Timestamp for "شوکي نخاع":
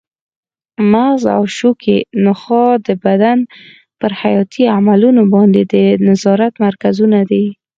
1.57-2.71